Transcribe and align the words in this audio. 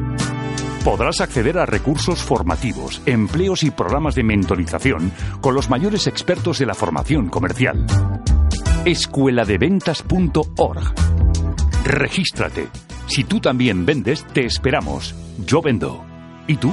Podrás 0.84 1.22
acceder 1.22 1.60
a 1.60 1.68
recursos 1.68 2.24
formativos, 2.24 3.00
empleos 3.06 3.62
y 3.62 3.70
programas 3.70 4.16
de 4.16 4.24
mentorización 4.24 5.12
con 5.42 5.54
los 5.54 5.70
mayores 5.70 6.08
expertos 6.08 6.58
de 6.58 6.66
la 6.66 6.74
formación 6.74 7.30
comercial. 7.30 7.86
Escueladeventas.org. 8.84 10.94
Regístrate. 11.86 12.91
Si 13.14 13.26
tú 13.26 13.42
también 13.42 13.86
vendes, 13.86 14.26
te 14.28 14.46
esperamos. 14.46 15.14
Yo 15.46 15.62
vendo. 15.62 16.06
¿Y 16.48 16.56
tú? 16.56 16.72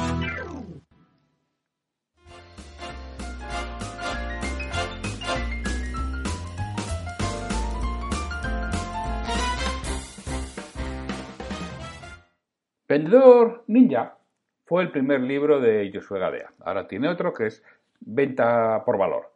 Vendedor 12.89 13.65
Ninja 13.67 14.17
fue 14.65 14.85
el 14.85 14.93
primer 14.93 15.23
libro 15.23 15.59
de 15.59 15.91
Josué 15.93 16.21
Gadea. 16.21 16.53
Ahora 16.61 16.87
tiene 16.87 17.09
otro 17.09 17.35
que 17.35 17.47
es 17.47 17.65
Venta 17.99 18.85
por 18.85 18.97
Valor. 18.97 19.33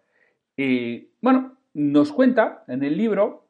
Y 0.57 1.09
bueno, 1.21 1.57
nos 1.75 2.13
cuenta 2.13 2.63
en 2.69 2.85
el 2.85 2.97
libro 2.97 3.42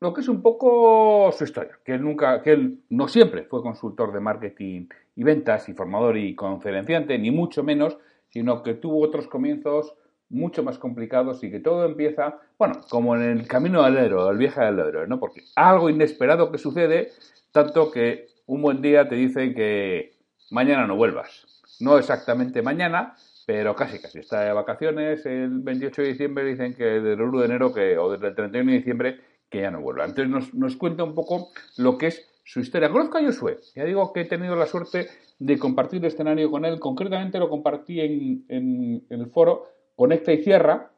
lo 0.00 0.14
que 0.14 0.22
es 0.22 0.28
un 0.28 0.40
poco 0.40 1.30
su 1.32 1.44
historia, 1.44 1.78
que 1.84 1.92
él 1.92 2.02
nunca, 2.02 2.42
que 2.42 2.52
él 2.52 2.80
no 2.88 3.06
siempre 3.06 3.44
fue 3.44 3.62
consultor 3.62 4.12
de 4.12 4.20
marketing 4.20 4.86
y 5.14 5.22
ventas 5.24 5.68
y 5.68 5.74
formador 5.74 6.16
y 6.16 6.34
conferenciante, 6.34 7.18
ni 7.18 7.30
mucho 7.30 7.62
menos, 7.62 7.98
sino 8.30 8.62
que 8.62 8.74
tuvo 8.74 9.02
otros 9.02 9.26
comienzos 9.26 9.94
mucho 10.30 10.62
más 10.62 10.78
complicados 10.78 11.44
y 11.44 11.50
que 11.50 11.60
todo 11.60 11.84
empieza, 11.84 12.38
bueno, 12.58 12.80
como 12.88 13.14
en 13.14 13.22
el 13.22 13.46
camino 13.46 13.82
del 13.82 13.98
héroe, 13.98 14.30
el 14.30 14.38
viaje 14.38 14.62
del 14.62 14.78
héroe, 14.78 15.06
¿no? 15.06 15.18
Porque 15.18 15.42
algo 15.56 15.90
inesperado 15.90 16.50
que 16.50 16.58
sucede, 16.58 17.10
tanto 17.52 17.90
que 17.90 18.28
un 18.46 18.62
buen 18.62 18.80
día 18.80 19.08
te 19.08 19.16
dicen 19.16 19.54
que 19.54 20.12
mañana 20.50 20.86
no 20.86 20.96
vuelvas. 20.96 21.46
No 21.80 21.98
exactamente 21.98 22.62
mañana, 22.62 23.16
pero 23.46 23.74
casi 23.74 24.00
casi. 24.00 24.20
Está 24.20 24.42
de 24.42 24.52
vacaciones 24.52 25.26
el 25.26 25.60
28 25.60 26.02
de 26.02 26.08
diciembre, 26.08 26.44
dicen 26.44 26.74
que 26.74 26.84
desde 26.84 27.14
el 27.14 27.20
1 27.20 27.40
de 27.40 27.46
enero 27.46 27.74
que, 27.74 27.98
o 27.98 28.12
desde 28.12 28.28
el 28.28 28.34
31 28.34 28.70
de 28.70 28.78
diciembre 28.78 29.29
que 29.50 29.60
ya 29.60 29.70
no 29.70 29.80
vuelva. 29.80 30.06
Entonces 30.06 30.54
nos, 30.54 30.76
cuenta 30.76 31.04
un 31.04 31.14
poco 31.14 31.48
lo 31.76 31.98
que 31.98 32.06
es 32.06 32.26
su 32.44 32.60
historia. 32.60 32.88
Conozco 32.88 33.18
a 33.18 33.22
Josué, 33.22 33.58
ya 33.74 33.84
digo 33.84 34.12
que 34.12 34.22
he 34.22 34.24
tenido 34.24 34.56
la 34.56 34.66
suerte 34.66 35.08
de 35.38 35.58
compartir 35.58 36.04
escenario 36.04 36.50
con 36.50 36.64
él, 36.64 36.78
concretamente 36.78 37.38
lo 37.38 37.48
compartí 37.48 38.00
en, 38.00 39.04
el 39.08 39.26
foro 39.26 39.68
Conecta 39.96 40.32
y 40.32 40.42
Cierra, 40.42 40.90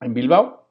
en 0.00 0.14
Bilbao, 0.14 0.68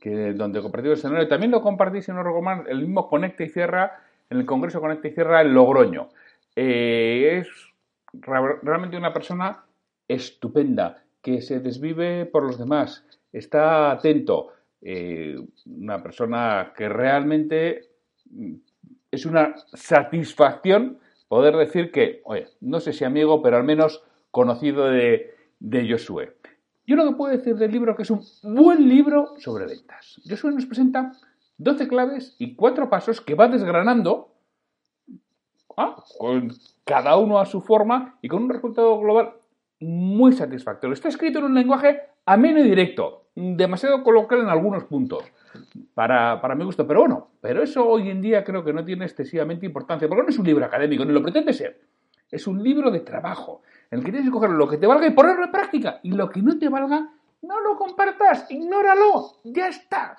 que 0.00 0.32
donde 0.32 0.62
compartí 0.62 0.86
el 0.86 0.94
escenario. 0.94 1.28
También 1.28 1.50
lo 1.50 1.60
compartí, 1.60 2.00
si 2.02 2.12
no 2.12 2.22
recuerdo 2.22 2.68
el 2.68 2.80
mismo 2.80 3.08
Conecta 3.08 3.44
y 3.44 3.48
Cierra, 3.48 4.00
en 4.30 4.38
el 4.38 4.46
Congreso 4.46 4.80
Conecta 4.80 5.08
y 5.08 5.12
Cierra 5.12 5.40
en 5.42 5.54
Logroño. 5.54 6.08
Eh, 6.54 7.38
es 7.38 7.48
realmente 8.12 8.96
una 8.96 9.12
persona 9.12 9.64
estupenda, 10.06 11.02
que 11.20 11.42
se 11.42 11.60
desvive 11.60 12.26
por 12.26 12.44
los 12.44 12.58
demás, 12.58 13.04
está 13.32 13.90
atento, 13.90 14.52
eh, 14.80 15.36
una 15.66 16.02
persona 16.02 16.72
que 16.76 16.88
realmente 16.88 17.90
mm, 18.30 18.54
es 19.10 19.26
una 19.26 19.54
satisfacción 19.72 20.98
poder 21.28 21.56
decir 21.56 21.90
que, 21.90 22.22
oye, 22.24 22.46
no 22.60 22.80
sé 22.80 22.92
si 22.92 23.04
amigo, 23.04 23.42
pero 23.42 23.56
al 23.56 23.64
menos 23.64 24.02
conocido 24.30 24.86
de, 24.86 25.34
de 25.58 25.90
Josué. 25.90 26.36
Yo 26.86 26.96
lo 26.96 27.06
que 27.06 27.16
puedo 27.16 27.36
decir 27.36 27.56
del 27.56 27.70
libro 27.70 27.94
que 27.94 28.02
es 28.02 28.10
un 28.10 28.22
buen 28.42 28.88
libro 28.88 29.34
sobre 29.38 29.66
ventas. 29.66 30.20
Josué 30.28 30.52
nos 30.52 30.66
presenta 30.66 31.12
12 31.58 31.88
claves 31.88 32.34
y 32.38 32.54
4 32.54 32.88
pasos 32.88 33.20
que 33.20 33.34
va 33.34 33.48
desgranando 33.48 34.32
¿ah? 35.76 36.02
con 36.18 36.50
cada 36.84 37.16
uno 37.16 37.38
a 37.38 37.46
su 37.46 37.60
forma 37.60 38.18
y 38.22 38.28
con 38.28 38.44
un 38.44 38.50
resultado 38.50 38.98
global 38.98 39.34
muy 39.80 40.32
satisfactorio. 40.32 40.94
Está 40.94 41.08
escrito 41.08 41.38
en 41.38 41.46
un 41.46 41.54
lenguaje 41.54 42.00
ameno 42.24 42.60
y 42.60 42.64
directo, 42.64 43.27
demasiado 43.38 44.02
coloquial 44.02 44.40
en 44.40 44.48
algunos 44.48 44.84
puntos, 44.84 45.24
para, 45.94 46.40
para 46.40 46.54
mi 46.54 46.64
gusto. 46.64 46.86
Pero 46.86 47.00
bueno, 47.00 47.28
pero 47.40 47.62
eso 47.62 47.86
hoy 47.86 48.10
en 48.10 48.20
día 48.20 48.44
creo 48.44 48.64
que 48.64 48.72
no 48.72 48.84
tiene 48.84 49.04
excesivamente 49.04 49.66
importancia, 49.66 50.08
porque 50.08 50.22
no 50.22 50.28
es 50.28 50.38
un 50.38 50.46
libro 50.46 50.64
académico, 50.64 51.04
ni 51.04 51.12
lo 51.12 51.22
pretende 51.22 51.52
ser. 51.52 51.80
Es 52.30 52.46
un 52.46 52.62
libro 52.62 52.90
de 52.90 53.00
trabajo, 53.00 53.62
en 53.90 54.00
el 54.00 54.04
que 54.04 54.10
tienes 54.10 54.28
que 54.28 54.32
coger 54.32 54.50
lo 54.50 54.68
que 54.68 54.76
te 54.76 54.86
valga 54.86 55.06
y 55.06 55.10
ponerlo 55.10 55.44
en 55.44 55.52
práctica. 55.52 56.00
Y 56.02 56.12
lo 56.12 56.28
que 56.28 56.42
no 56.42 56.58
te 56.58 56.68
valga, 56.68 57.10
no 57.42 57.60
lo 57.60 57.76
compartas, 57.76 58.50
ignóralo, 58.50 59.36
ya 59.44 59.68
está. 59.68 60.16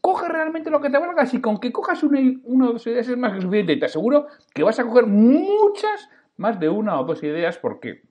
Coge 0.00 0.28
realmente 0.28 0.70
lo 0.70 0.80
que 0.80 0.88
te 0.88 0.98
valga. 0.98 1.26
Si 1.26 1.40
con 1.40 1.58
que 1.58 1.72
cojas 1.72 2.02
una, 2.02 2.20
una 2.44 2.70
o 2.70 2.72
dos 2.72 2.86
ideas 2.86 3.08
es 3.08 3.18
más 3.18 3.32
que 3.34 3.42
suficiente, 3.42 3.74
y 3.74 3.78
te 3.78 3.86
aseguro 3.86 4.28
que 4.54 4.62
vas 4.62 4.78
a 4.78 4.84
coger 4.84 5.06
muchas, 5.06 6.08
más 6.38 6.58
de 6.58 6.70
una 6.70 6.98
o 6.98 7.04
dos 7.04 7.22
ideas, 7.22 7.58
porque 7.58 8.02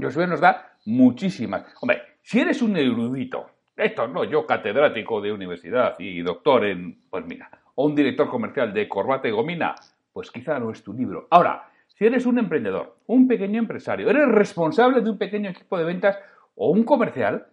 Josué 0.00 0.26
nos 0.26 0.40
da 0.40 0.76
muchísimas. 0.84 1.64
Hombre, 1.80 2.02
si 2.22 2.40
eres 2.40 2.62
un 2.62 2.76
erudito, 2.76 3.46
esto 3.76 4.06
no, 4.08 4.24
yo 4.24 4.46
catedrático 4.46 5.20
de 5.20 5.32
universidad 5.32 5.96
y 5.98 6.20
doctor 6.22 6.64
en, 6.64 7.02
pues 7.08 7.24
mira, 7.26 7.50
o 7.74 7.86
un 7.86 7.94
director 7.94 8.28
comercial 8.28 8.72
de 8.72 8.88
corbata 8.88 9.28
y 9.28 9.30
gomina, 9.30 9.74
pues 10.12 10.30
quizá 10.30 10.58
no 10.58 10.70
es 10.70 10.82
tu 10.82 10.92
libro. 10.92 11.26
Ahora, 11.30 11.68
si 11.88 12.06
eres 12.06 12.26
un 12.26 12.38
emprendedor, 12.38 12.96
un 13.06 13.26
pequeño 13.26 13.58
empresario, 13.58 14.10
eres 14.10 14.28
responsable 14.28 15.00
de 15.00 15.10
un 15.10 15.18
pequeño 15.18 15.50
equipo 15.50 15.78
de 15.78 15.84
ventas 15.84 16.18
o 16.54 16.70
un 16.70 16.84
comercial, 16.84 17.46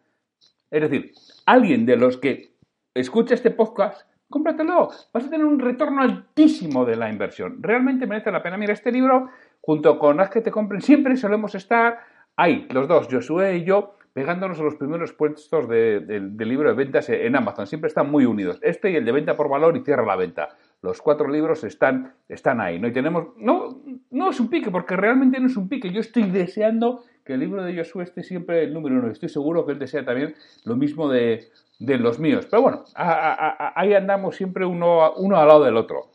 es 0.71 0.81
decir, 0.81 1.13
alguien 1.45 1.86
de 1.86 1.95
los 1.95 2.18
que 2.18 2.54
escucha 2.94 3.33
este 3.33 3.51
podcast, 3.51 4.07
cómpratelo. 4.30 4.89
Vas 5.13 5.25
a 5.25 5.30
tener 5.30 5.45
un 5.45 5.60
retorno 5.60 6.01
altísimo 6.01 6.86
de 6.86 6.95
la 6.95 7.10
inversión. 7.10 7.62
Realmente 7.62 8.07
merece 8.07 8.31
la 8.31 8.44
pena. 8.44 8.57
Mira, 8.57 8.74
este 8.74 8.92
libro 8.92 9.30
junto 9.62 9.98
con 10.00 10.19
Haz 10.19 10.30
que 10.30 10.42
te 10.42 10.51
compren, 10.51 10.81
siempre 10.81 11.18
solemos 11.18 11.56
estar 11.56 12.00
ahí, 12.36 12.68
los 12.71 12.88
dos, 12.88 13.07
Josué 13.12 13.57
y 13.57 13.66
yo, 13.66 13.95
pegándonos 14.19 14.60
a 14.60 14.63
los 14.63 14.75
primeros 14.75 15.13
puestos 15.13 15.69
del 15.69 16.36
libro 16.39 16.68
de 16.68 16.75
ventas 16.75 17.07
en 17.07 17.38
Amazon. 17.38 17.66
Siempre 17.68 17.88
están 17.88 18.12
muy 18.12 18.25
unidos. 18.25 18.60
Este 18.62 18.92
y 18.92 18.98
el 18.98 19.06
de 19.06 19.13
venta 19.13 19.38
por 19.38 19.48
valor 19.48 19.77
y 19.77 19.80
cierra 19.80 20.06
la 20.06 20.18
venta. 20.18 20.57
Los 20.81 21.01
cuatro 21.01 21.30
libros 21.30 21.63
están, 21.63 22.16
están 22.27 22.60
ahí. 22.60 22.80
¿no? 22.80 22.89
Y 22.89 22.92
tenemos. 22.92 23.27
No, 23.38 23.81
no 24.12 24.30
es 24.30 24.39
un 24.42 24.50
pique, 24.50 24.71
porque 24.71 24.98
realmente 24.98 25.39
no 25.39 25.48
es 25.48 25.56
un 25.56 25.69
pique. 25.69 25.89
Yo 25.89 26.01
estoy 26.01 26.24
deseando 26.31 27.06
que 27.24 27.36
el 27.36 27.39
libro 27.39 27.63
de 27.63 27.77
Josué 27.77 28.04
esté 28.04 28.24
siempre 28.24 28.62
el 28.66 28.74
número 28.74 28.95
uno. 28.95 29.10
Estoy 29.10 29.30
seguro 29.30 29.66
que 29.66 29.71
él 29.71 29.80
desea 29.80 30.04
también 30.04 30.36
lo 30.66 30.75
mismo 30.75 31.07
de, 31.07 31.48
los 31.80 32.19
míos. 32.19 32.45
Pero 32.51 32.62
bueno, 32.62 32.83
ahí 32.95 33.94
andamos 33.94 34.36
siempre 34.36 34.66
uno, 34.66 35.13
uno 35.13 35.38
al 35.38 35.48
lado 35.48 35.63
del 35.63 35.77
otro. 35.77 36.12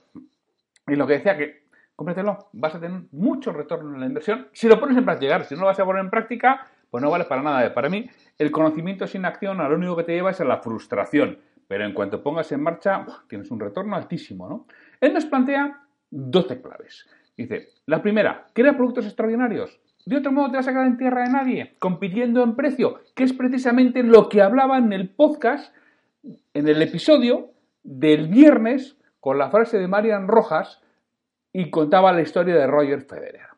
Y 0.86 0.94
lo 0.94 1.06
que 1.06 1.14
decía 1.14 1.38
que 1.38 1.64
cómpratelo, 1.96 2.50
vas 2.52 2.74
a 2.74 2.80
tener 2.80 3.00
mucho 3.12 3.52
retorno 3.52 3.94
en 3.94 4.00
la 4.00 4.06
inversión 4.06 4.48
si 4.52 4.68
lo 4.68 4.78
pones 4.78 4.98
en 4.98 5.06
práctica. 5.06 5.42
Si 5.44 5.54
no 5.54 5.62
lo 5.62 5.66
vas 5.68 5.80
a 5.80 5.84
poner 5.86 6.04
en 6.04 6.10
práctica, 6.10 6.66
pues 6.94 7.02
no 7.02 7.11
vale 7.11 7.25
para 7.25 7.43
nada. 7.43 7.75
Para 7.75 7.88
mí, 7.88 8.08
el 8.38 8.52
conocimiento 8.52 9.08
sin 9.08 9.25
acción 9.25 9.61
a 9.61 9.69
lo 9.69 9.75
único 9.75 9.96
que 9.96 10.05
te 10.05 10.12
lleva 10.12 10.31
es 10.31 10.41
a 10.41 10.44
la 10.44 10.58
frustración. 10.58 11.41
Pero 11.67 11.85
en 11.85 11.93
cuanto 11.93 12.23
pongas 12.23 12.52
en 12.52 12.62
marcha, 12.62 13.05
tienes 13.29 13.50
un 13.50 13.58
retorno 13.58 13.96
altísimo, 13.96 14.49
¿no? 14.49 14.69
Él 15.00 15.12
nos 15.12 15.26
plantea 15.26 15.82
12 16.11 16.62
claves. 16.62 17.05
Dice, 17.37 17.70
la 17.87 18.00
primera, 18.00 18.46
crea 18.52 18.76
productos 18.76 19.06
extraordinarios. 19.06 19.81
De 20.06 20.19
otro 20.19 20.31
modo 20.31 20.52
te 20.52 20.56
vas 20.58 20.69
a 20.69 20.70
quedar 20.70 20.87
en 20.87 20.96
tierra 20.96 21.25
de 21.25 21.32
nadie, 21.32 21.75
compitiendo 21.81 22.44
en 22.44 22.55
precio, 22.55 23.00
que 23.17 23.25
es 23.25 23.32
precisamente 23.32 24.05
lo 24.05 24.29
que 24.29 24.40
hablaba 24.40 24.79
en 24.79 24.93
el 24.93 25.08
podcast, 25.08 25.75
en 26.23 26.69
el 26.69 26.81
episodio 26.81 27.50
del 27.82 28.29
viernes, 28.29 28.97
con 29.19 29.37
la 29.37 29.50
frase 29.50 29.79
de 29.79 29.88
Marian 29.88 30.29
Rojas, 30.29 30.81
y 31.52 31.70
contaba 31.70 32.12
la 32.12 32.23
historia 32.23 32.55
de 32.55 32.69
Roger 32.69 33.02
Federer. 33.02 33.49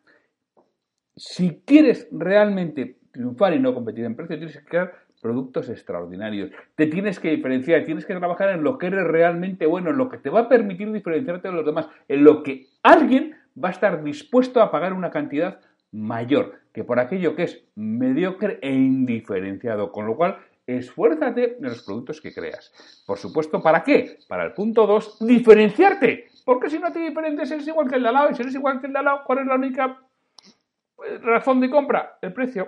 Si 1.14 1.62
quieres 1.66 2.08
realmente 2.10 2.95
triunfar 3.16 3.54
y 3.54 3.58
no 3.58 3.74
competir 3.74 4.04
en 4.04 4.14
precio, 4.14 4.36
tienes 4.36 4.56
que 4.56 4.64
crear 4.64 4.92
productos 5.20 5.68
extraordinarios. 5.68 6.50
Te 6.74 6.86
tienes 6.86 7.18
que 7.18 7.30
diferenciar, 7.30 7.84
tienes 7.84 8.06
que 8.06 8.14
trabajar 8.14 8.50
en 8.50 8.62
lo 8.62 8.78
que 8.78 8.86
eres 8.86 9.04
realmente 9.04 9.66
bueno, 9.66 9.90
en 9.90 9.96
lo 9.96 10.08
que 10.08 10.18
te 10.18 10.30
va 10.30 10.40
a 10.40 10.48
permitir 10.48 10.92
diferenciarte 10.92 11.48
de 11.48 11.54
los 11.54 11.66
demás, 11.66 11.88
en 12.08 12.22
lo 12.22 12.42
que 12.42 12.66
alguien 12.82 13.34
va 13.62 13.68
a 13.68 13.72
estar 13.72 14.04
dispuesto 14.04 14.60
a 14.60 14.70
pagar 14.70 14.92
una 14.92 15.10
cantidad 15.10 15.60
mayor 15.92 16.60
que 16.72 16.84
por 16.84 17.00
aquello 17.00 17.34
que 17.34 17.44
es 17.44 17.64
mediocre 17.74 18.58
e 18.60 18.70
indiferenciado. 18.70 19.90
Con 19.90 20.06
lo 20.06 20.14
cual, 20.14 20.38
esfuérzate 20.66 21.56
en 21.56 21.64
los 21.64 21.82
productos 21.82 22.20
que 22.20 22.34
creas. 22.34 23.02
Por 23.06 23.18
supuesto, 23.18 23.62
¿para 23.62 23.82
qué? 23.82 24.18
Para 24.28 24.44
el 24.44 24.52
punto 24.52 24.86
2, 24.86 25.26
diferenciarte. 25.26 26.26
Porque 26.44 26.68
si 26.68 26.78
no 26.78 26.92
te 26.92 26.98
diferencias, 26.98 27.50
eres 27.50 27.66
igual 27.66 27.88
que 27.88 27.96
el 27.96 28.02
de 28.02 28.08
al 28.08 28.14
lado. 28.14 28.30
Y 28.30 28.34
si 28.34 28.42
eres 28.42 28.54
igual 28.54 28.80
que 28.80 28.86
el 28.86 28.92
de 28.92 28.98
al 28.98 29.04
lado, 29.06 29.22
¿cuál 29.24 29.38
es 29.38 29.46
la 29.46 29.54
única 29.54 30.00
eh, 31.04 31.18
razón 31.18 31.60
de 31.60 31.70
compra? 31.70 32.18
El 32.20 32.32
precio. 32.32 32.66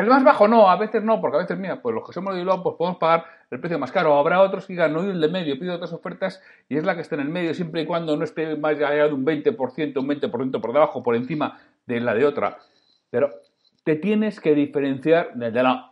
¿El 0.00 0.08
más 0.08 0.24
bajo? 0.24 0.48
No, 0.48 0.70
a 0.70 0.76
veces 0.76 1.02
no, 1.02 1.20
porque 1.20 1.36
a 1.36 1.40
veces, 1.40 1.58
mira, 1.58 1.80
pues 1.80 1.94
los 1.94 2.06
que 2.06 2.12
somos 2.12 2.34
de 2.34 2.40
Bilbao, 2.40 2.62
pues 2.62 2.76
podemos 2.76 2.98
pagar 2.98 3.24
el 3.50 3.60
precio 3.60 3.78
más 3.78 3.92
caro. 3.92 4.18
Habrá 4.18 4.40
otros 4.40 4.66
que 4.66 4.72
digan, 4.72 4.92
no, 4.92 5.04
y 5.04 5.10
el 5.10 5.20
de 5.20 5.28
medio, 5.28 5.58
pido 5.58 5.74
otras 5.74 5.92
ofertas 5.92 6.42
y 6.68 6.76
es 6.76 6.84
la 6.84 6.94
que 6.94 7.02
está 7.02 7.16
en 7.16 7.22
el 7.22 7.28
medio, 7.28 7.54
siempre 7.54 7.82
y 7.82 7.86
cuando 7.86 8.16
no 8.16 8.24
esté 8.24 8.56
más 8.56 8.76
allá 8.76 9.06
de 9.06 9.12
un 9.12 9.24
20%, 9.24 9.98
un 9.98 10.08
20% 10.08 10.60
por 10.60 10.72
debajo, 10.72 11.02
por 11.02 11.16
encima 11.16 11.60
de 11.86 12.00
la 12.00 12.14
de 12.14 12.24
otra. 12.24 12.58
Pero 13.10 13.30
te 13.84 13.96
tienes 13.96 14.40
que 14.40 14.54
diferenciar 14.54 15.32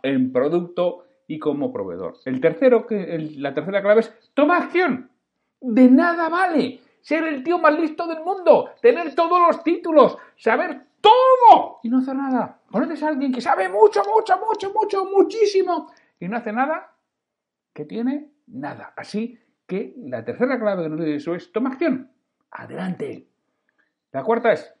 en 0.03 0.31
producto 0.31 1.05
y 1.27 1.39
como 1.39 1.71
proveedor. 1.71 2.15
El 2.25 2.41
tercero, 2.41 2.87
que, 2.87 3.33
la 3.37 3.53
tercera 3.53 3.81
clave 3.81 4.01
es, 4.01 4.13
toma 4.33 4.57
acción. 4.57 5.09
De 5.61 5.89
nada 5.89 6.29
vale 6.29 6.79
ser 7.01 7.23
el 7.23 7.43
tío 7.43 7.57
más 7.57 7.79
listo 7.79 8.07
del 8.07 8.23
mundo, 8.23 8.71
tener 8.81 9.15
todos 9.15 9.39
los 9.47 9.63
títulos, 9.63 10.17
saber 10.35 10.81
todo 11.01 11.79
y 11.83 11.89
no 11.89 11.99
hacer 11.99 12.15
nada. 12.15 12.59
¿Conoces 12.71 13.01
a 13.03 13.09
alguien 13.09 13.31
que 13.31 13.41
sabe 13.41 13.69
mucho, 13.69 14.01
mucho, 14.03 14.39
mucho, 14.39 14.73
mucho, 14.73 15.05
muchísimo 15.05 15.91
y 16.19 16.27
no 16.27 16.37
hace 16.37 16.51
nada? 16.51 16.93
Que 17.73 17.85
tiene 17.85 18.31
nada. 18.47 18.93
Así 18.95 19.39
que 19.65 19.93
la 19.97 20.23
tercera 20.25 20.59
clave 20.59 20.83
que 20.83 20.89
nos 20.89 20.99
dice 20.99 21.15
eso 21.15 21.35
es 21.35 21.51
toma 21.51 21.71
acción. 21.71 22.11
Adelante. 22.51 23.27
La 24.11 24.23
cuarta 24.23 24.51
es, 24.51 24.73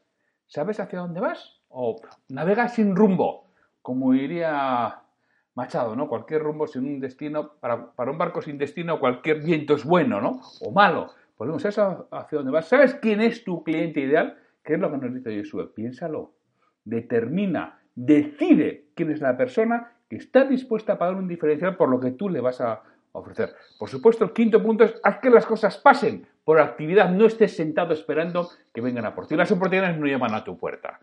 ¿sabes 0.47 0.79
hacia 0.79 0.99
dónde 0.99 1.19
vas? 1.19 1.61
O 1.69 2.01
navega 2.29 2.67
sin 2.67 2.95
rumbo, 2.95 3.51
como 3.81 4.13
diría 4.13 5.03
Machado, 5.53 5.95
¿no? 5.95 6.07
Cualquier 6.07 6.41
rumbo 6.41 6.67
sin 6.67 6.85
un 6.85 6.99
destino, 6.99 7.53
para, 7.59 7.91
para 7.91 8.11
un 8.11 8.17
barco 8.17 8.41
sin 8.41 8.57
destino, 8.57 8.99
cualquier 8.99 9.43
viento 9.43 9.75
es 9.75 9.83
bueno, 9.83 10.21
¿no? 10.21 10.41
O 10.61 10.71
malo. 10.71 11.11
Volvemos 11.37 11.63
a 11.65 11.69
eso 11.69 12.07
hacia 12.11 12.37
dónde 12.37 12.51
vas. 12.51 12.67
¿Sabes 12.67 12.95
quién 12.95 13.21
es 13.21 13.43
tu 13.43 13.63
cliente 13.63 13.99
ideal? 13.99 14.37
¿Qué 14.69 14.75
es 14.75 14.79
lo 14.79 14.91
que 14.91 14.97
nos 14.99 15.15
dice 15.15 15.35
Josué? 15.35 15.65
Piénsalo, 15.73 16.35
determina, 16.85 17.79
decide 17.95 18.85
quién 18.93 19.09
es 19.09 19.19
la 19.19 19.35
persona 19.35 19.93
que 20.07 20.17
está 20.17 20.45
dispuesta 20.45 20.93
a 20.93 20.97
pagar 20.99 21.15
un 21.15 21.27
diferencial 21.27 21.75
por 21.75 21.89
lo 21.89 21.99
que 21.99 22.11
tú 22.11 22.29
le 22.29 22.39
vas 22.39 22.61
a 22.61 22.83
ofrecer. 23.13 23.55
Por 23.79 23.89
supuesto, 23.89 24.25
el 24.25 24.31
quinto 24.31 24.61
punto 24.61 24.83
es 24.83 24.93
haz 25.03 25.17
que 25.21 25.31
las 25.31 25.47
cosas 25.47 25.79
pasen 25.79 26.27
por 26.43 26.59
actividad, 26.59 27.09
no 27.09 27.25
estés 27.25 27.55
sentado 27.55 27.93
esperando 27.93 28.47
que 28.71 28.81
vengan 28.81 29.05
a 29.05 29.15
por 29.15 29.25
ti. 29.25 29.35
Las 29.35 29.51
oportunidades 29.51 29.97
no 29.97 30.05
llaman 30.05 30.35
a 30.35 30.43
tu 30.43 30.55
puerta. 30.55 30.99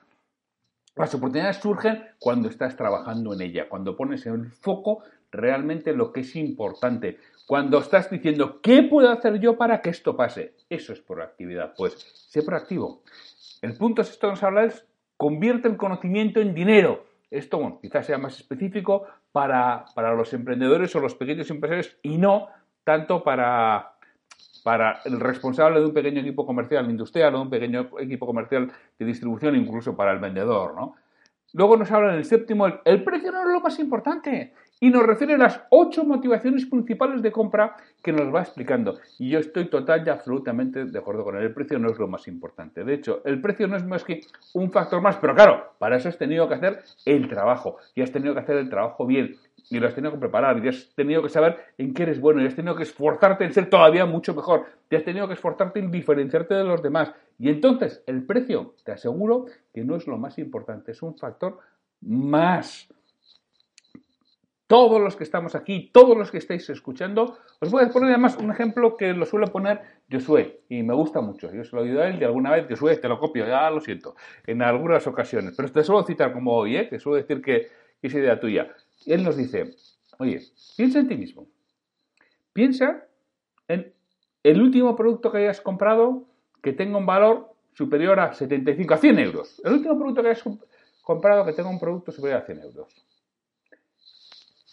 Las 0.94 1.12
oportunidades 1.16 1.56
surgen 1.56 2.04
cuando 2.20 2.48
estás 2.48 2.76
trabajando 2.76 3.34
en 3.34 3.40
ella, 3.40 3.68
cuando 3.68 3.96
pones 3.96 4.26
en 4.26 4.34
el 4.34 4.52
foco 4.52 5.02
realmente 5.32 5.92
lo 5.92 6.12
que 6.12 6.20
es 6.20 6.36
importante, 6.36 7.18
cuando 7.46 7.78
estás 7.78 8.10
diciendo, 8.10 8.60
¿qué 8.62 8.84
puedo 8.84 9.10
hacer 9.10 9.40
yo 9.40 9.56
para 9.56 9.80
que 9.80 9.90
esto 9.90 10.16
pase? 10.16 10.54
Eso 10.70 10.92
es 10.92 11.00
proactividad. 11.00 11.74
Pues 11.76 11.94
sé 12.28 12.42
proactivo. 12.42 13.02
El 13.62 13.76
punto 13.76 14.02
es 14.02 14.10
esto 14.10 14.26
que 14.26 14.32
nos 14.32 14.42
habla 14.42 14.64
es 14.64 14.86
convierte 15.16 15.68
el 15.68 15.76
conocimiento 15.76 16.40
en 16.40 16.54
dinero. 16.54 17.06
Esto, 17.30 17.58
bueno, 17.58 17.78
quizás 17.80 18.06
sea 18.06 18.18
más 18.18 18.36
específico 18.36 19.06
para, 19.32 19.84
los 20.14 20.32
emprendedores 20.32 20.94
o 20.94 21.00
los 21.00 21.14
pequeños 21.14 21.50
empresarios 21.50 21.96
y 22.02 22.18
no 22.18 22.48
tanto 22.84 23.24
para, 23.24 23.94
para 24.62 25.00
el 25.04 25.18
responsable 25.18 25.80
de 25.80 25.86
un 25.86 25.92
pequeño 25.94 26.20
equipo 26.20 26.46
comercial 26.46 26.88
industrial 26.88 27.34
o 27.34 27.42
un 27.42 27.50
pequeño 27.50 27.90
equipo 27.98 28.26
comercial 28.26 28.70
de 28.98 29.04
distribución, 29.04 29.56
incluso 29.56 29.96
para 29.96 30.12
el 30.12 30.18
vendedor, 30.20 30.74
¿no? 30.74 30.94
Luego 31.52 31.76
nos 31.76 31.90
habla 31.90 32.12
en 32.12 32.18
el 32.18 32.24
séptimo, 32.24 32.66
el 32.66 33.02
precio 33.02 33.32
no 33.32 33.40
es 33.40 33.48
lo 33.48 33.60
más 33.60 33.78
importante 33.78 34.52
y 34.78 34.90
nos 34.90 35.04
refiere 35.04 35.38
las 35.38 35.62
ocho 35.70 36.04
motivaciones 36.04 36.66
principales 36.66 37.22
de 37.22 37.32
compra 37.32 37.76
que 38.02 38.12
nos 38.12 38.34
va 38.34 38.42
explicando. 38.42 38.98
Y 39.18 39.30
yo 39.30 39.38
estoy 39.38 39.70
total 39.70 40.02
y 40.06 40.10
absolutamente 40.10 40.84
de 40.84 40.98
acuerdo 40.98 41.24
con 41.24 41.36
él. 41.36 41.44
El 41.44 41.54
precio 41.54 41.78
no 41.78 41.90
es 41.90 41.98
lo 41.98 42.08
más 42.08 42.28
importante. 42.28 42.84
De 42.84 42.94
hecho, 42.94 43.22
el 43.24 43.40
precio 43.40 43.66
no 43.68 43.76
es 43.76 43.84
más 43.84 44.04
que 44.04 44.20
un 44.52 44.70
factor 44.70 45.00
más, 45.00 45.16
pero 45.16 45.34
claro, 45.34 45.72
para 45.78 45.96
eso 45.96 46.10
has 46.10 46.18
tenido 46.18 46.46
que 46.46 46.54
hacer 46.54 46.82
el 47.06 47.26
trabajo. 47.28 47.78
Y 47.94 48.02
has 48.02 48.12
tenido 48.12 48.34
que 48.34 48.40
hacer 48.40 48.58
el 48.58 48.68
trabajo 48.68 49.06
bien. 49.06 49.36
Y 49.70 49.80
lo 49.80 49.88
has 49.88 49.94
tenido 49.94 50.12
que 50.12 50.18
preparar. 50.18 50.62
Y 50.62 50.68
has 50.68 50.94
tenido 50.94 51.22
que 51.22 51.30
saber 51.30 51.56
en 51.78 51.94
qué 51.94 52.02
eres 52.02 52.20
bueno. 52.20 52.42
Y 52.42 52.46
has 52.46 52.54
tenido 52.54 52.76
que 52.76 52.82
esforzarte 52.82 53.44
en 53.44 53.54
ser 53.54 53.70
todavía 53.70 54.04
mucho 54.04 54.34
mejor. 54.34 54.66
Y 54.90 54.96
has 54.96 55.04
tenido 55.04 55.26
que 55.26 55.34
esforzarte 55.34 55.80
en 55.80 55.90
diferenciarte 55.90 56.54
de 56.54 56.64
los 56.64 56.82
demás. 56.82 57.12
Y 57.38 57.48
entonces, 57.48 58.02
el 58.06 58.24
precio, 58.24 58.74
te 58.84 58.92
aseguro 58.92 59.46
que 59.72 59.84
no 59.84 59.96
es 59.96 60.06
lo 60.06 60.18
más 60.18 60.38
importante. 60.38 60.92
Es 60.92 61.02
un 61.02 61.16
factor 61.16 61.58
más 62.02 62.88
todos 64.66 65.00
los 65.00 65.14
que 65.14 65.24
estamos 65.24 65.54
aquí, 65.54 65.90
todos 65.92 66.16
los 66.16 66.30
que 66.30 66.38
estáis 66.38 66.68
escuchando, 66.70 67.38
os 67.60 67.70
voy 67.70 67.84
a 67.84 67.88
poner 67.88 68.10
además 68.10 68.36
un 68.36 68.50
ejemplo 68.50 68.96
que 68.96 69.12
lo 69.12 69.24
suele 69.24 69.46
poner 69.46 69.80
Josué 70.10 70.62
y 70.68 70.82
me 70.82 70.94
gusta 70.94 71.20
mucho. 71.20 71.52
Yo 71.52 71.64
se 71.64 71.76
lo 71.76 71.82
he 71.82 71.88
oído 71.88 72.02
a 72.02 72.08
él 72.08 72.20
y 72.20 72.24
alguna 72.24 72.50
vez, 72.50 72.66
Josué, 72.68 72.96
te 72.96 73.08
lo 73.08 73.18
copio, 73.18 73.46
ya 73.46 73.70
lo 73.70 73.80
siento, 73.80 74.16
en 74.46 74.62
algunas 74.62 75.06
ocasiones, 75.06 75.54
pero 75.56 75.70
te 75.70 75.84
suelo 75.84 76.02
citar 76.04 76.32
como 76.32 76.54
hoy, 76.54 76.76
¿eh? 76.76 76.88
que 76.88 76.98
suelo 76.98 77.16
decir 77.16 77.40
que, 77.40 77.68
es 78.02 78.14
idea 78.14 78.38
tuya. 78.38 78.72
Él 79.06 79.24
nos 79.24 79.36
dice, 79.36 79.74
oye, 80.18 80.40
piensa 80.76 81.00
en 81.00 81.08
ti 81.08 81.16
mismo, 81.16 81.48
piensa 82.52 83.04
en 83.66 83.92
el 84.44 84.62
último 84.62 84.94
producto 84.94 85.32
que 85.32 85.38
hayas 85.38 85.60
comprado 85.60 86.24
que 86.62 86.72
tenga 86.72 86.98
un 86.98 87.06
valor 87.06 87.52
superior 87.72 88.20
a 88.20 88.32
75, 88.32 88.94
a 88.94 88.98
100 88.98 89.18
euros. 89.18 89.60
El 89.64 89.72
último 89.74 89.98
producto 89.98 90.22
que 90.22 90.28
hayas 90.28 90.44
comprado 91.02 91.44
que 91.44 91.52
tenga 91.52 91.68
un 91.68 91.80
producto 91.80 92.12
superior 92.12 92.42
a 92.42 92.46
100 92.46 92.60
euros. 92.60 93.06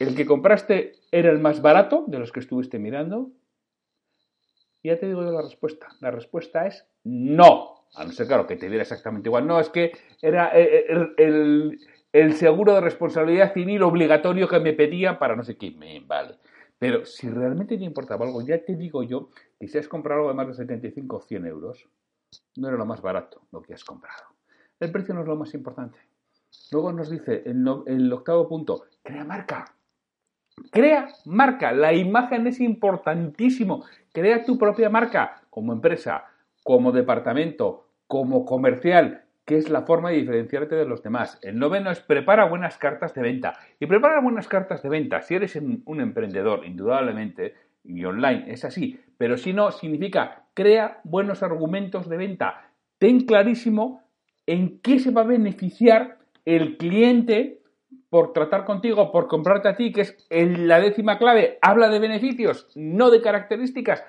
¿El 0.07 0.15
que 0.15 0.25
compraste 0.25 0.93
era 1.11 1.31
el 1.31 1.39
más 1.39 1.61
barato 1.61 2.03
de 2.07 2.19
los 2.19 2.31
que 2.31 2.41
estuviste 2.41 2.77
mirando? 2.77 3.31
Ya 4.83 4.99
te 4.99 5.07
digo 5.07 5.23
yo 5.23 5.31
la 5.31 5.41
respuesta. 5.41 5.87
La 6.01 6.11
respuesta 6.11 6.67
es 6.67 6.85
no. 7.05 7.85
A 7.95 8.03
no 8.03 8.11
ser, 8.11 8.27
claro, 8.27 8.45
que 8.45 8.57
te 8.57 8.67
diera 8.67 8.81
exactamente 8.81 9.29
igual. 9.29 9.47
No, 9.47 9.59
es 9.59 9.69
que 9.69 9.93
era 10.21 10.49
el, 10.49 11.79
seguro 12.35 12.73
de 12.73 12.81
responsabilidad 12.81 13.53
civil 13.53 13.81
obligatorio 13.83 14.47
que 14.49 14.59
me 14.59 14.73
pedía 14.73 15.19
para 15.19 15.37
no 15.37 15.43
sé 15.43 15.55
qué. 15.55 15.73
Vale. 16.05 16.35
Pero 16.77 17.05
si 17.05 17.29
realmente 17.29 17.77
te 17.77 17.83
importaba 17.85 18.25
algo, 18.25 18.41
ya 18.41 18.57
te 18.57 18.75
digo 18.75 19.03
yo 19.03 19.29
que 19.57 19.69
si 19.69 19.77
has 19.77 19.87
comprado 19.87 20.19
algo 20.19 20.29
de 20.31 20.35
más 20.35 20.47
de 20.47 20.53
75 20.55 21.15
o 21.15 21.21
100 21.21 21.45
euros, 21.45 21.87
no 22.57 22.67
era 22.67 22.75
lo 22.75 22.85
más 22.85 23.01
barato 23.01 23.43
lo 23.51 23.61
que 23.61 23.73
has 23.73 23.85
comprado. 23.85 24.23
El 24.81 24.91
precio 24.91 25.13
no 25.13 25.21
es 25.21 25.27
lo 25.27 25.37
más 25.37 25.53
importante. 25.53 25.97
Luego 26.71 26.91
nos 26.91 27.09
dice 27.09 27.43
el, 27.45 27.65
el 27.85 28.11
octavo 28.11 28.49
punto, 28.49 28.85
crea 29.01 29.23
marca. 29.23 29.72
Crea 30.71 31.09
marca. 31.25 31.71
La 31.71 31.93
imagen 31.93 32.47
es 32.47 32.59
importantísimo. 32.59 33.85
Crea 34.11 34.43
tu 34.43 34.57
propia 34.57 34.89
marca 34.89 35.41
como 35.49 35.73
empresa, 35.73 36.25
como 36.63 36.91
departamento, 36.91 37.87
como 38.07 38.45
comercial. 38.45 39.21
que 39.45 39.57
es 39.57 39.69
la 39.69 39.81
forma 39.81 40.09
de 40.09 40.17
diferenciarte 40.17 40.75
de 40.75 40.85
los 40.85 41.03
demás. 41.03 41.37
El 41.41 41.59
noveno 41.59 41.91
es 41.91 41.99
prepara 41.99 42.45
buenas 42.45 42.77
cartas 42.77 43.13
de 43.13 43.21
venta. 43.21 43.59
Y 43.77 43.87
prepara 43.87 44.21
buenas 44.21 44.47
cartas 44.47 44.81
de 44.81 44.87
venta, 44.87 45.21
si 45.21 45.35
eres 45.35 45.57
un 45.57 45.99
emprendedor, 45.99 46.65
indudablemente, 46.65 47.53
y 47.83 48.05
online, 48.05 48.45
es 48.47 48.63
así, 48.63 48.99
pero 49.17 49.37
si 49.37 49.53
no, 49.53 49.71
significa 49.71 50.45
crea 50.53 51.01
buenos 51.03 51.43
argumentos 51.43 52.07
de 52.07 52.17
venta. 52.17 52.69
Ten 52.97 53.25
clarísimo 53.25 54.01
en 54.45 54.79
qué 54.79 54.99
se 54.99 55.11
va 55.11 55.21
a 55.21 55.25
beneficiar 55.25 56.17
el 56.45 56.77
cliente 56.77 57.59
por 58.13 58.31
tratar 58.31 58.63
contigo, 58.63 59.11
por 59.11 59.27
comprarte 59.27 59.69
a 59.69 59.75
ti, 59.75 59.91
que 59.91 60.01
es 60.01 60.15
la 60.29 60.79
décima 60.79 61.17
clave. 61.17 61.57
Habla 61.63 61.89
de 61.89 61.97
beneficios, 61.97 62.67
no 62.75 63.09
de 63.09 63.23
características. 63.23 64.03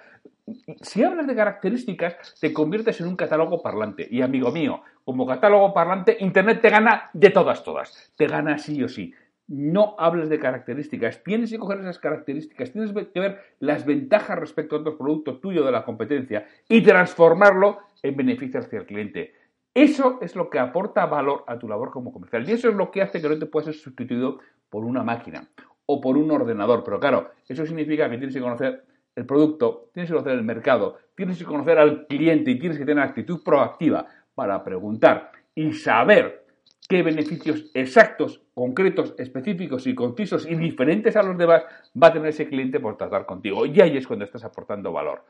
Si 0.83 1.03
hablas 1.03 1.27
de 1.27 1.35
características, 1.35 2.35
te 2.39 2.53
conviertes 2.53 3.01
en 3.01 3.07
un 3.07 3.17
catálogo 3.17 3.63
parlante. 3.63 4.07
Y 4.11 4.21
amigo 4.21 4.53
mío, 4.53 4.83
como 5.07 5.27
catálogo 5.27 5.73
parlante, 5.73 6.19
Internet 6.21 6.61
te 6.61 6.69
gana 6.69 7.09
de 7.15 7.31
todas, 7.31 7.65
todas. 7.65 8.13
Te 8.15 8.27
gana 8.27 8.59
sí 8.59 8.83
o 8.83 8.89
sí. 8.91 9.15
No 9.49 9.97
hables 9.99 10.29
de 10.29 10.39
características. 10.39 11.25
Tienes 11.25 11.51
que 11.51 11.59
coger 11.59 11.81
esas 11.81 11.99
características. 11.99 12.73
Tienes 12.73 12.93
que 12.93 13.21
ver 13.21 13.41
las 13.59 13.87
ventajas 13.87 14.39
respecto 14.39 14.77
a 14.77 14.81
otros 14.81 14.97
productos 14.97 15.41
tuyos 15.41 15.65
de 15.65 15.73
la 15.73 15.87
competencia 15.87 16.47
y 16.69 16.83
transformarlo 16.83 17.79
en 18.03 18.15
beneficio 18.15 18.61
hacia 18.61 18.81
el 18.81 18.85
cliente. 18.85 19.33
Eso 19.75 20.19
es 20.23 20.37
lo 20.37 20.51
que 20.51 20.61
aporta 20.61 21.05
valor 21.07 21.43
a 21.49 21.59
tu 21.59 21.69
labor 21.69 21.91
como 21.91 22.13
comercial 22.13 22.49
y 22.49 22.53
eso 22.53 22.69
es 22.69 22.77
lo 22.77 22.93
que 22.93 23.03
hace 23.03 23.21
que 23.21 23.29
no 23.29 23.39
te 23.39 23.47
puedas 23.47 23.67
ser 23.67 23.75
sustituido 23.75 24.39
por 24.71 24.85
una 24.85 25.03
máquina 25.03 25.49
o 25.87 26.01
por 26.01 26.17
un 26.17 26.31
ordenador. 26.31 26.85
Pero 26.85 27.01
claro, 27.01 27.33
eso 27.49 27.67
significa 27.67 28.09
que 28.09 28.17
tienes 28.17 28.35
que 28.35 28.41
conocer 28.41 28.85
el 29.17 29.27
producto, 29.27 29.91
tienes 29.93 30.11
que 30.11 30.15
conocer 30.15 30.39
el 30.39 30.45
mercado, 30.45 30.99
tienes 31.17 31.39
que 31.39 31.45
conocer 31.45 31.79
al 31.79 32.07
cliente 32.07 32.53
y 32.53 32.59
tienes 32.59 32.79
que 32.79 32.85
tener 32.85 33.03
actitud 33.03 33.43
proactiva 33.43 34.07
para 34.35 34.63
preguntar 34.63 35.33
y 35.57 35.73
saber 35.73 36.45
qué 36.89 37.03
beneficios 37.03 37.71
exactos, 37.75 38.43
concretos, 38.55 39.15
específicos 39.19 39.87
y 39.87 39.95
concisos 39.95 40.47
y 40.49 40.55
diferentes 40.55 41.17
a 41.17 41.23
los 41.23 41.37
demás 41.37 41.65
va 42.01 42.09
a 42.09 42.13
tener 42.13 42.29
ese 42.29 42.49
cliente 42.49 42.79
por 42.79 42.97
tratar 42.97 43.27
contigo. 43.27 43.67
Y 43.67 43.81
ahí 43.81 43.97
es 43.97 44.07
cuando 44.07 44.25
estás 44.25 44.45
aportando 44.45 44.93
valor. 44.93 45.25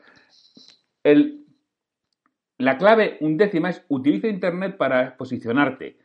El 1.03 1.44
la 2.57 2.77
clave 2.77 3.17
undécima 3.21 3.69
es 3.69 3.83
utiliza 3.89 4.27
Internet 4.27 4.77
para 4.77 5.17
posicionarte. 5.17 5.97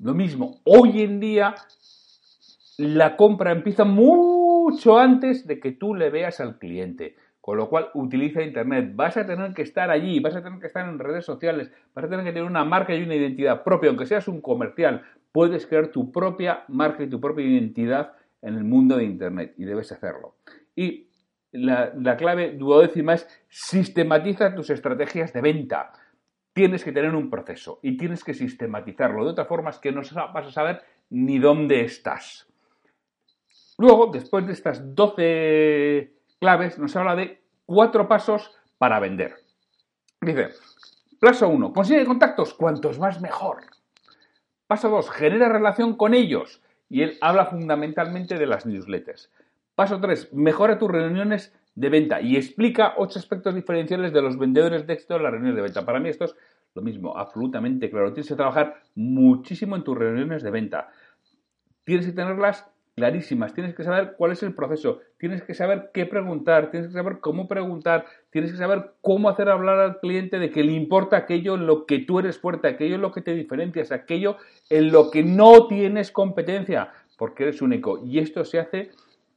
Lo 0.00 0.14
mismo, 0.14 0.60
hoy 0.64 1.02
en 1.02 1.20
día 1.20 1.54
la 2.78 3.16
compra 3.16 3.52
empieza 3.52 3.84
mucho 3.84 4.98
antes 4.98 5.46
de 5.46 5.60
que 5.60 5.72
tú 5.72 5.94
le 5.94 6.10
veas 6.10 6.40
al 6.40 6.58
cliente. 6.58 7.16
Con 7.40 7.58
lo 7.58 7.68
cual, 7.68 7.90
utiliza 7.92 8.42
Internet. 8.42 8.92
Vas 8.94 9.18
a 9.18 9.26
tener 9.26 9.52
que 9.52 9.62
estar 9.62 9.90
allí, 9.90 10.18
vas 10.18 10.34
a 10.34 10.42
tener 10.42 10.58
que 10.60 10.66
estar 10.66 10.88
en 10.88 10.98
redes 10.98 11.26
sociales, 11.26 11.70
vas 11.94 12.06
a 12.06 12.08
tener 12.08 12.24
que 12.24 12.32
tener 12.32 12.48
una 12.48 12.64
marca 12.64 12.94
y 12.94 13.02
una 13.02 13.14
identidad 13.14 13.62
propia. 13.62 13.90
Aunque 13.90 14.06
seas 14.06 14.28
un 14.28 14.40
comercial, 14.40 15.02
puedes 15.30 15.66
crear 15.66 15.88
tu 15.88 16.10
propia 16.10 16.64
marca 16.68 17.02
y 17.02 17.10
tu 17.10 17.20
propia 17.20 17.44
identidad 17.44 18.12
en 18.40 18.54
el 18.54 18.64
mundo 18.64 18.96
de 18.96 19.04
Internet 19.04 19.54
y 19.58 19.64
debes 19.64 19.92
hacerlo. 19.92 20.36
La, 21.54 22.16
clave 22.16 22.52
duodécima 22.52 23.14
es 23.14 23.28
sistematiza 23.48 24.54
tus 24.54 24.70
estrategias 24.70 25.32
de 25.32 25.40
venta. 25.40 25.92
Tienes 26.52 26.84
que 26.84 26.92
tener 26.92 27.14
un 27.14 27.30
proceso 27.30 27.78
y 27.82 27.96
tienes 27.96 28.22
que 28.24 28.34
sistematizarlo. 28.34 29.24
De 29.24 29.30
otra 29.30 29.44
forma 29.44 29.70
es 29.70 29.78
que 29.78 29.92
no 29.92 30.02
vas 30.32 30.46
a 30.46 30.50
saber 30.50 30.82
ni 31.10 31.38
dónde 31.38 31.82
estás. 31.82 32.46
Luego, 33.78 34.08
después 34.12 34.46
de 34.46 34.52
estas 34.52 34.94
12 34.94 36.12
claves, 36.40 36.78
nos 36.78 36.94
habla 36.96 37.16
de 37.16 37.42
cuatro 37.66 38.06
pasos 38.06 38.52
para 38.78 39.00
vender. 39.00 39.34
Dice, 40.20 40.50
paso 41.20 41.48
1, 41.48 41.72
consigue 41.72 42.04
contactos, 42.04 42.54
cuantos 42.54 42.98
más 42.98 43.20
mejor. 43.20 43.62
Paso 44.66 44.88
2, 44.88 45.10
genera 45.10 45.48
relación 45.48 45.96
con 45.96 46.14
ellos. 46.14 46.62
Y 46.88 47.02
él 47.02 47.18
habla 47.20 47.46
fundamentalmente 47.46 48.38
de 48.38 48.46
las 48.46 48.66
newsletters. 48.66 49.30
Paso 49.74 50.00
3. 50.00 50.32
Mejora 50.32 50.78
tus 50.78 50.90
reuniones 50.90 51.52
de 51.74 51.88
venta 51.88 52.20
y 52.20 52.36
explica 52.36 52.94
ocho 52.96 53.18
aspectos 53.18 53.54
diferenciales 53.54 54.12
de 54.12 54.22
los 54.22 54.38
vendedores 54.38 54.86
de 54.86 54.92
éxito 54.92 55.16
en 55.16 55.24
las 55.24 55.32
reuniones 55.32 55.56
de 55.56 55.62
venta. 55.62 55.84
Para 55.84 55.98
mí 55.98 56.08
esto 56.08 56.26
es 56.26 56.36
lo 56.74 56.82
mismo, 56.82 57.16
absolutamente 57.16 57.90
claro. 57.90 58.12
Tienes 58.12 58.28
que 58.28 58.36
trabajar 58.36 58.76
muchísimo 58.94 59.74
en 59.74 59.82
tus 59.82 59.98
reuniones 59.98 60.42
de 60.42 60.50
venta. 60.50 60.90
Tienes 61.84 62.06
que 62.06 62.12
tenerlas 62.12 62.70
clarísimas, 62.94 63.52
tienes 63.52 63.74
que 63.74 63.82
saber 63.82 64.14
cuál 64.16 64.30
es 64.30 64.44
el 64.44 64.54
proceso, 64.54 65.00
tienes 65.18 65.42
que 65.42 65.54
saber 65.54 65.90
qué 65.92 66.06
preguntar, 66.06 66.70
tienes 66.70 66.88
que 66.88 66.94
saber 66.94 67.18
cómo 67.18 67.48
preguntar, 67.48 68.06
tienes 68.30 68.52
que 68.52 68.56
saber 68.56 68.92
cómo 69.00 69.28
hacer 69.28 69.48
hablar 69.48 69.80
al 69.80 69.98
cliente 69.98 70.38
de 70.38 70.50
que 70.50 70.62
le 70.62 70.72
importa 70.72 71.16
aquello 71.16 71.56
en 71.56 71.66
lo 71.66 71.86
que 71.86 71.98
tú 71.98 72.20
eres 72.20 72.38
fuerte, 72.38 72.68
aquello 72.68 72.94
en 72.94 73.00
lo 73.00 73.10
que 73.10 73.22
te 73.22 73.34
diferencias, 73.34 73.90
aquello 73.90 74.36
en 74.70 74.92
lo 74.92 75.10
que 75.10 75.24
no 75.24 75.66
tienes 75.66 76.12
competencia, 76.12 76.92
porque 77.18 77.42
eres 77.42 77.60
único. 77.60 78.00
Y 78.04 78.20
esto 78.20 78.44
se 78.44 78.60
hace 78.60 78.92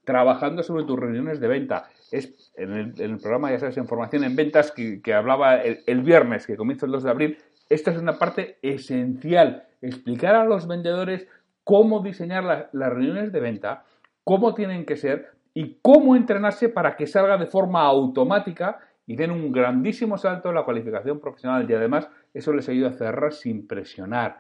trabajando 0.08 0.64
sobre 0.64 0.86
tus 0.86 0.98
reuniones 0.98 1.42
de 1.42 1.50
venta. 1.50 1.90
Es 2.12 2.54
en 2.56 2.94
el, 2.98 3.18
programa, 3.18 3.52
ya 3.52 3.60
sabes, 3.60 3.76
en 3.76 3.88
formación 3.88 4.24
en 4.24 4.38
ventas 4.38 4.72
que, 4.72 5.14
hablaba 5.14 5.58
el, 5.58 6.02
viernes, 6.02 6.48
que 6.48 6.56
comienza 6.56 6.86
el 6.86 6.94
2 6.94 7.04
de 7.04 7.10
abril. 7.10 7.38
Esta 7.70 7.92
es 7.92 7.98
una 7.98 8.18
parte 8.18 8.58
esencial. 8.62 9.66
Explicar 9.82 10.36
a 10.36 10.46
los 10.46 10.66
vendedores 10.66 11.28
cómo 11.66 12.00
diseñar 12.00 12.70
las 12.72 12.90
reuniones 12.94 13.34
de 13.34 13.42
venta, 13.42 13.84
cómo 14.24 14.54
tienen 14.54 14.86
que 14.86 14.96
ser 14.96 15.32
y 15.54 15.78
cómo 15.82 16.16
entrenarse 16.16 16.70
para 16.70 16.96
que 16.96 17.06
salga 17.06 17.38
de 17.38 17.48
forma 17.48 17.82
automática 17.82 18.80
y 19.06 19.18
den 19.18 19.32
un 19.32 19.52
grandísimo 19.52 20.18
salto 20.18 20.48
en 20.48 20.56
la 20.56 20.64
cualificación 20.64 21.20
profesional. 21.20 21.70
Y 21.70 21.74
además, 21.74 22.08
eso 22.34 22.54
les 22.54 22.70
ayuda 22.70 22.92
a 22.92 22.94
cerrar 22.94 23.34
sin 23.34 23.68
presionar. 23.68 24.40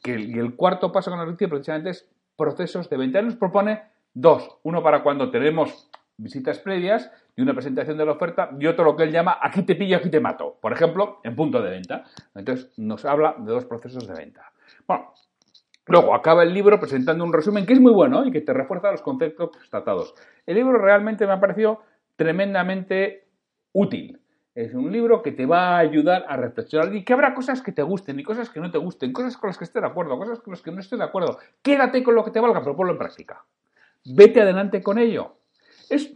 Que 0.00 0.16
y 0.20 0.38
el 0.38 0.54
cuarto 0.54 0.92
paso 0.92 1.10
que 1.10 1.16
nos 1.16 1.28
dice 1.28 1.48
precisamente 1.48 1.90
es 1.90 2.08
procesos 2.36 2.88
de 2.88 2.96
venta. 2.96 3.20
Nos 3.20 3.34
propone 3.34 3.97
Dos, 4.14 4.58
uno 4.62 4.82
para 4.82 5.02
cuando 5.02 5.30
tenemos 5.30 5.90
visitas 6.18 6.58
previas 6.58 7.10
y 7.36 7.42
una 7.42 7.54
presentación 7.54 7.96
de 7.96 8.04
la 8.04 8.12
oferta 8.12 8.50
y 8.58 8.66
otro 8.66 8.84
lo 8.84 8.96
que 8.96 9.04
él 9.04 9.12
llama 9.12 9.38
aquí 9.40 9.62
te 9.62 9.76
pillo, 9.76 9.96
aquí 9.96 10.10
te 10.10 10.20
mato. 10.20 10.58
Por 10.60 10.72
ejemplo, 10.72 11.20
en 11.22 11.36
punto 11.36 11.62
de 11.62 11.70
venta. 11.70 12.04
Entonces 12.34 12.76
nos 12.76 13.04
habla 13.04 13.36
de 13.38 13.52
dos 13.52 13.64
procesos 13.64 14.06
de 14.06 14.14
venta. 14.14 14.52
Bueno, 14.86 15.12
luego 15.86 16.14
acaba 16.14 16.42
el 16.42 16.52
libro 16.52 16.80
presentando 16.80 17.24
un 17.24 17.32
resumen 17.32 17.64
que 17.64 17.74
es 17.74 17.80
muy 17.80 17.92
bueno 17.92 18.26
y 18.26 18.32
que 18.32 18.40
te 18.40 18.52
refuerza 18.52 18.90
los 18.90 19.02
conceptos 19.02 19.50
tratados. 19.70 20.14
El 20.44 20.56
libro 20.56 20.78
realmente 20.78 21.26
me 21.26 21.32
ha 21.32 21.40
parecido 21.40 21.82
tremendamente 22.16 23.28
útil. 23.72 24.20
Es 24.56 24.74
un 24.74 24.90
libro 24.90 25.22
que 25.22 25.30
te 25.30 25.46
va 25.46 25.76
a 25.76 25.78
ayudar 25.78 26.24
a 26.28 26.36
reflexionar 26.36 26.92
y 26.92 27.04
que 27.04 27.12
habrá 27.12 27.32
cosas 27.32 27.62
que 27.62 27.70
te 27.70 27.82
gusten 27.82 28.18
y 28.18 28.24
cosas 28.24 28.50
que 28.50 28.58
no 28.58 28.72
te 28.72 28.78
gusten, 28.78 29.12
cosas 29.12 29.36
con 29.36 29.46
las 29.46 29.56
que 29.56 29.62
estés 29.62 29.80
de 29.80 29.86
acuerdo, 29.86 30.18
cosas 30.18 30.40
con 30.40 30.50
las 30.50 30.62
que 30.62 30.72
no 30.72 30.80
estés 30.80 30.98
de 30.98 31.04
acuerdo. 31.04 31.38
Quédate 31.62 32.02
con 32.02 32.16
lo 32.16 32.24
que 32.24 32.32
te 32.32 32.40
valga, 32.40 32.58
pero 32.60 32.74
ponlo 32.74 32.94
en 32.94 32.98
práctica 32.98 33.44
vete 34.14 34.40
adelante 34.40 34.82
con 34.82 34.98
ello. 34.98 35.36
Es, 35.88 36.12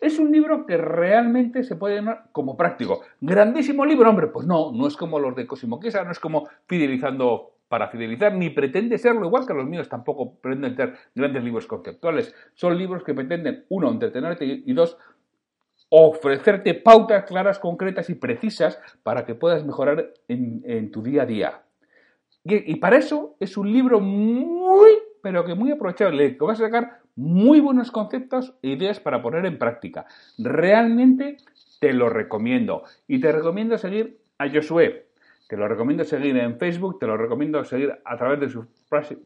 es 0.00 0.18
un 0.18 0.30
libro 0.30 0.66
que 0.66 0.76
realmente 0.76 1.64
se 1.64 1.76
puede 1.76 1.96
llamar 1.96 2.24
como 2.32 2.56
práctico. 2.56 3.02
Grandísimo 3.20 3.84
libro, 3.84 4.10
hombre, 4.10 4.28
pues 4.28 4.46
no, 4.46 4.72
no 4.72 4.86
es 4.86 4.96
como 4.96 5.18
los 5.18 5.34
de 5.34 5.46
Cosimo 5.46 5.80
Quesa, 5.80 6.04
no 6.04 6.12
es 6.12 6.20
como 6.20 6.48
fidelizando 6.66 7.54
para 7.68 7.88
fidelizar, 7.88 8.34
ni 8.34 8.48
pretende 8.48 8.96
serlo, 8.96 9.26
igual 9.26 9.46
que 9.46 9.52
los 9.52 9.66
míos 9.66 9.88
tampoco 9.90 10.36
pretenden 10.40 10.74
ser 10.74 10.94
grandes 11.14 11.44
libros 11.44 11.66
conceptuales. 11.66 12.34
Son 12.54 12.76
libros 12.78 13.04
que 13.04 13.12
pretenden, 13.12 13.66
uno, 13.68 13.90
entretenerte 13.90 14.44
y 14.46 14.72
dos, 14.72 14.96
ofrecerte 15.90 16.74
pautas 16.74 17.24
claras, 17.24 17.58
concretas 17.58 18.10
y 18.10 18.14
precisas 18.14 18.78
para 19.02 19.24
que 19.24 19.34
puedas 19.34 19.64
mejorar 19.64 20.12
en, 20.28 20.90
tu 20.90 21.02
día 21.02 21.22
a 21.22 21.26
día. 21.26 21.62
Y, 22.44 22.72
y, 22.72 22.76
para 22.76 22.96
eso 22.96 23.36
es 23.40 23.56
un 23.56 23.72
libro 23.72 24.00
muy, 24.00 24.90
pero 25.22 25.44
que 25.44 25.54
muy 25.54 25.70
aprovechable, 25.70 26.36
que 26.36 26.44
vas 26.44 26.60
a 26.60 26.64
sacar 26.64 27.00
muy 27.18 27.58
buenos 27.58 27.90
conceptos 27.90 28.54
e 28.62 28.68
ideas 28.68 29.00
para 29.00 29.20
poner 29.20 29.44
en 29.44 29.58
práctica. 29.58 30.06
Realmente 30.38 31.38
te 31.80 31.92
lo 31.92 32.08
recomiendo. 32.08 32.84
Y 33.08 33.20
te 33.20 33.32
recomiendo 33.32 33.76
seguir 33.76 34.20
a 34.38 34.48
Josué. 34.48 35.08
Te 35.48 35.56
lo 35.56 35.66
recomiendo 35.66 36.04
seguir 36.04 36.36
en 36.36 36.58
Facebook, 36.58 37.00
te 37.00 37.08
lo 37.08 37.16
recomiendo 37.16 37.64
seguir 37.64 37.98
a 38.04 38.16
través 38.16 38.38
de 38.38 38.48
su 38.48 38.68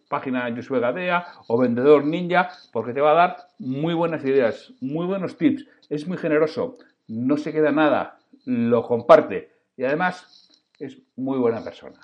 página 0.08 0.50
Josué 0.56 0.80
Gadea 0.80 1.26
o 1.48 1.58
Vendedor 1.58 2.06
Ninja, 2.06 2.48
porque 2.72 2.94
te 2.94 3.02
va 3.02 3.10
a 3.10 3.14
dar 3.14 3.36
muy 3.58 3.92
buenas 3.92 4.24
ideas, 4.24 4.72
muy 4.80 5.04
buenos 5.04 5.36
tips. 5.36 5.66
Es 5.90 6.08
muy 6.08 6.16
generoso, 6.16 6.78
no 7.08 7.36
se 7.36 7.52
queda 7.52 7.72
nada, 7.72 8.20
lo 8.46 8.84
comparte 8.84 9.50
y 9.76 9.84
además 9.84 10.64
es 10.78 10.98
muy 11.16 11.38
buena 11.38 11.62
persona. 11.62 12.00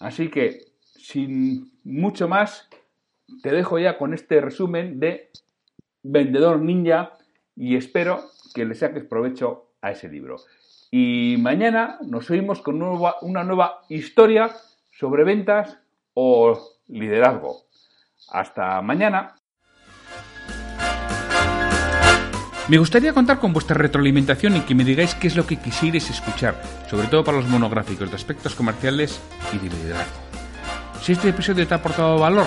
Así 0.00 0.30
que, 0.30 0.60
sin 0.80 1.72
mucho 1.84 2.28
más, 2.28 2.70
te 3.42 3.50
dejo 3.50 3.78
ya 3.78 3.98
con 3.98 4.14
este 4.14 4.40
resumen 4.40 4.98
de 5.00 5.30
Vendedor 6.02 6.60
Ninja 6.60 7.12
y 7.56 7.76
espero 7.76 8.22
que 8.54 8.64
le 8.64 8.74
saques 8.74 9.04
provecho 9.04 9.72
a 9.82 9.90
ese 9.90 10.08
libro. 10.08 10.36
Y 10.90 11.36
mañana 11.38 11.98
nos 12.06 12.30
oímos 12.30 12.62
con 12.62 12.80
una 12.82 13.44
nueva 13.44 13.82
historia 13.88 14.50
sobre 14.90 15.24
ventas 15.24 15.78
o 16.14 16.58
liderazgo. 16.88 17.64
Hasta 18.30 18.80
mañana. 18.82 19.34
Me 22.68 22.76
gustaría 22.76 23.14
contar 23.14 23.38
con 23.38 23.52
vuestra 23.52 23.76
retroalimentación 23.76 24.56
y 24.56 24.60
que 24.60 24.74
me 24.74 24.84
digáis 24.84 25.14
qué 25.14 25.28
es 25.28 25.36
lo 25.36 25.46
que 25.46 25.56
quisierais 25.56 26.10
escuchar, 26.10 26.60
sobre 26.88 27.06
todo 27.08 27.24
para 27.24 27.38
los 27.38 27.48
monográficos 27.48 28.10
de 28.10 28.16
aspectos 28.16 28.54
comerciales 28.54 29.22
y 29.54 29.58
de 29.58 29.74
liderazgo. 29.74 30.18
Si 31.00 31.12
este 31.12 31.30
episodio 31.30 31.66
te 31.66 31.72
ha 31.72 31.78
aportado 31.78 32.18
valor, 32.18 32.46